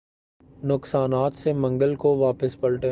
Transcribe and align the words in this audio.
نقصانات 0.63 1.33
سے 1.33 1.53
منگل 1.53 1.95
کو 1.95 2.17
واپس 2.17 2.59
پلٹے 2.59 2.79